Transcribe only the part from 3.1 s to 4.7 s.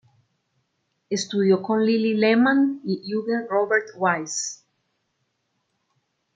Eugen Robert Weiss.